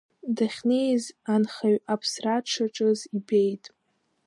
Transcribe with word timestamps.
Дахьнеиз, 0.35 1.03
анхаҩ 1.33 1.77
аԥсра 1.93 2.35
дшаҿыз 2.43 2.99
ибеит. 3.17 3.63